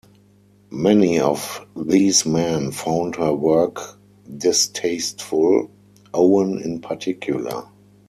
[0.73, 3.99] Many of these men found her work
[4.39, 5.69] distasteful,
[6.11, 7.67] Owen in particular.